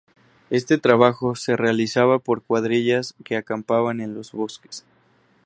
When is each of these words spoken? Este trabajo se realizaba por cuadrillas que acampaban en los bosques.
Este 0.49 0.79
trabajo 0.79 1.35
se 1.35 1.55
realizaba 1.55 2.17
por 2.17 2.41
cuadrillas 2.41 3.13
que 3.23 3.37
acampaban 3.37 4.01
en 4.01 4.15
los 4.15 4.31
bosques. 4.31 4.83